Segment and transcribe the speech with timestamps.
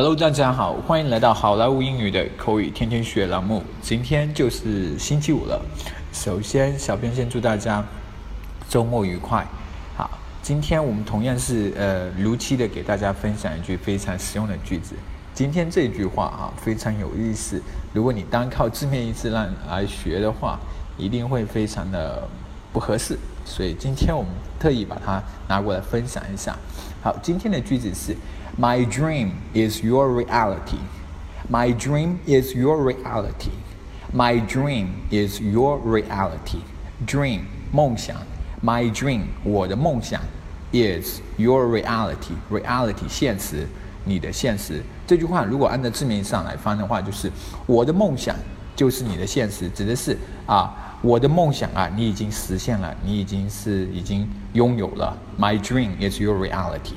[0.00, 3.64] Hello，大家好，欢迎来到好莱坞英语的口语天天学栏目。
[3.82, 5.60] 今天就是星期五了，
[6.12, 7.84] 首先，小编先祝大家
[8.68, 9.44] 周末愉快。
[9.96, 10.08] 好，
[10.40, 14.94] 今天我们同样是呃如期的给大家分享一句非常实用的句子。
[15.34, 17.60] 今天这句话啊非常有意思，
[17.92, 20.60] 如果你单靠字面意思来来学的话，
[20.96, 22.22] 一定会非常的
[22.72, 23.18] 不合适。
[23.44, 26.56] 所以今天我们特意把它拿过来分享一下。
[27.02, 28.16] 好，今天的句子是。
[28.60, 30.80] My dream is your reality.
[31.48, 33.52] My dream is your reality.
[34.12, 36.62] My dream is your reality.
[37.06, 38.16] Dream 梦想
[38.60, 40.20] ，My dream 我的梦想
[40.72, 42.34] is your reality.
[42.50, 43.68] Reality 现实，
[44.04, 44.82] 你的现实。
[45.06, 47.30] 这句话如果按照字面上来翻的话，就是
[47.66, 48.34] 我的梦想
[48.78, 55.18] 就是你的现实，指的是啊，我的梦想啊，你已经实现了，你已经是已经拥有了。
[55.36, 56.94] My dream is your reality.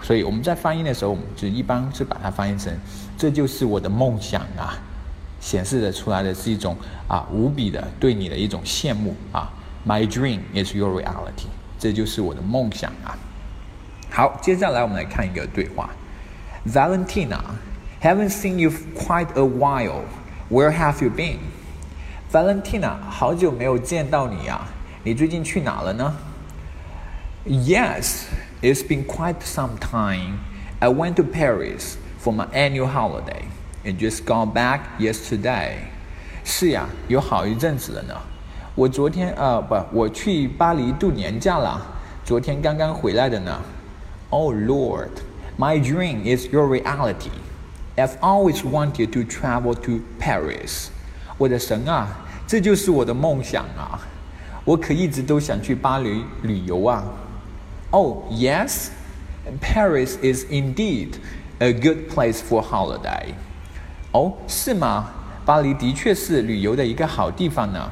[0.00, 2.72] 所以我们在翻译的时候，我们就一般是把它翻译成
[3.18, 4.78] “这就是我的梦想啊”，
[5.42, 6.76] 显示的出来的是一种
[7.08, 9.50] 啊无比的对你的一种羡慕啊。
[9.84, 11.48] My dream is your reality，
[11.80, 13.18] 这就是我的梦想啊。
[14.08, 15.90] 好，接下来我们来看一个对话
[16.64, 20.02] ：Valentina，haven't seen you quite a while
[20.49, 24.67] while，where have you been？Valentina，好久没有见到你啊，
[25.03, 26.15] 你最近去哪了呢？
[27.45, 30.39] Yes。It's been quite some time.
[30.79, 33.43] I went to Paris for my annual holiday
[33.85, 35.75] and just got back yesterday.
[36.43, 38.13] 是呀，有好一阵子了呢。
[38.75, 41.81] 我昨天呃不，我去巴黎度年假了，
[42.25, 43.61] 昨天刚刚回来的呢。
[44.29, 45.21] Oh Lord,
[45.57, 47.31] my dream is your reality.
[47.95, 50.87] I've always wanted to travel to Paris.
[51.37, 52.07] 我的神啊，
[52.47, 53.99] 这就是我的梦想啊！
[54.65, 57.03] 我可一直都想去巴黎旅游啊。
[57.91, 58.89] Oh, yes,
[59.61, 61.15] Paris is indeed
[61.59, 63.33] a good place for holiday.
[64.11, 65.11] 哦，是吗？
[65.45, 67.89] 巴黎的确是旅游的一个好地方呢。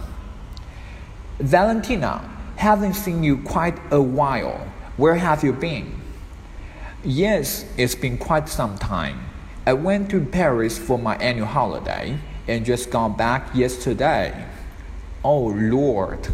[1.39, 2.19] Valentina,
[2.57, 4.57] haven't seen you quite a while.
[4.97, 5.85] Where have you been?
[7.03, 9.15] Yes, it's been quite some time.
[9.64, 12.18] I went to Paris for my annual holiday
[12.48, 14.46] and just got back yesterday.
[15.22, 16.28] Oh Lord,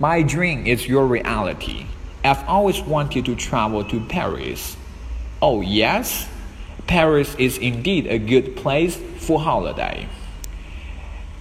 [0.00, 1.86] my dream is your reality.
[2.24, 4.76] I've always wanted to travel to Paris.
[5.40, 6.28] Oh, yes?
[6.88, 10.08] Paris is indeed a good place for holiday.